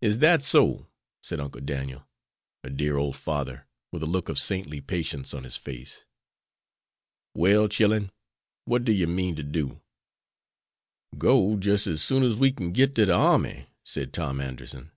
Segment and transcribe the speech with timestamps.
[0.00, 0.86] "Is dat so?"
[1.22, 2.06] said Uncle Daniel,
[2.64, 6.06] a dear old father, with a look of saintly patience on his face.
[7.34, 8.10] "Well, chillen,
[8.64, 9.82] what do you mean to do?"
[11.18, 14.92] "Go, jis' as soon as we kin git to de army," said Tom Anderson.